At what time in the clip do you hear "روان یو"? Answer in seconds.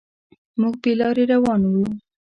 1.33-1.83